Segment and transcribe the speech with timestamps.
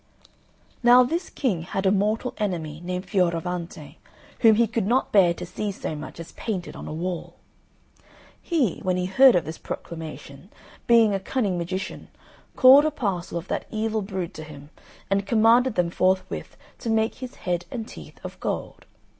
[0.81, 3.97] Now this King had a mortal enemy named Fioravante,
[4.39, 7.35] whom he could not bear to see so much as painted on a wall.
[8.41, 10.49] He, when he heard of this proclamation,
[10.87, 12.07] being a cunning magician,
[12.55, 14.71] called a parcel of that evil brood to him,
[15.07, 18.87] and commanded them forthwith to make his head and teeth of gold.